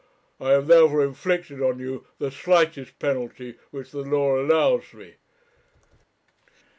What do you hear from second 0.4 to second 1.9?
have, therefore, inflicted on